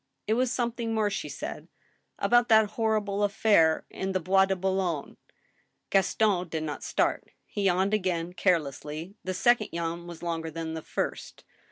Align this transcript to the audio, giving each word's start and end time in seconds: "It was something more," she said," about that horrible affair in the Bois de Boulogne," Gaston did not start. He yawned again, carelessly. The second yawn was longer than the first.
"It 0.27 0.33
was 0.33 0.51
something 0.51 0.95
more," 0.95 1.11
she 1.11 1.29
said," 1.29 1.67
about 2.17 2.49
that 2.49 2.71
horrible 2.71 3.21
affair 3.23 3.85
in 3.91 4.13
the 4.13 4.19
Bois 4.19 4.45
de 4.47 4.55
Boulogne," 4.55 5.15
Gaston 5.91 6.47
did 6.47 6.63
not 6.63 6.83
start. 6.83 7.29
He 7.45 7.61
yawned 7.65 7.93
again, 7.93 8.33
carelessly. 8.33 9.13
The 9.23 9.35
second 9.35 9.69
yawn 9.73 10.07
was 10.07 10.23
longer 10.23 10.49
than 10.49 10.73
the 10.73 10.81
first. 10.81 11.43